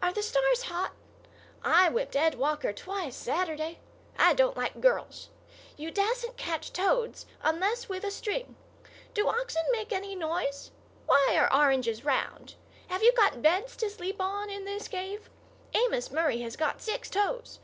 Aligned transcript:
Are 0.00 0.12
the 0.12 0.22
stars 0.22 0.62
hot? 0.62 0.92
I 1.64 1.88
whipped 1.88 2.14
Ed 2.14 2.36
Walker 2.36 2.72
twice, 2.72 3.16
Saturday. 3.16 3.80
I 4.16 4.32
don't 4.32 4.56
like 4.56 4.80
girls. 4.80 5.30
You 5.76 5.90
dassent 5.90 6.36
catch 6.36 6.72
toads 6.72 7.26
unless 7.42 7.88
with 7.88 8.04
a 8.04 8.12
string. 8.12 8.54
Do 9.14 9.26
oxen 9.26 9.64
make 9.72 9.92
any 9.92 10.14
noise? 10.14 10.70
Why 11.06 11.36
are 11.36 11.52
oranges 11.52 12.04
round? 12.04 12.54
Have 12.86 13.02
you 13.02 13.12
got 13.14 13.42
beds 13.42 13.74
to 13.78 13.90
sleep 13.90 14.20
on 14.20 14.48
in 14.48 14.64
this 14.64 14.86
cave? 14.86 15.28
Amos 15.74 16.12
Murray 16.12 16.38
has 16.42 16.54
got 16.54 16.80
six 16.80 17.10
toes. 17.10 17.58